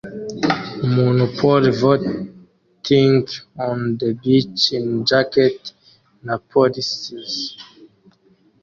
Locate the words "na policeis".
6.25-7.35